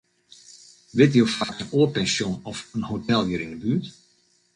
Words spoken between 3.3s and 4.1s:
yn 'e buert?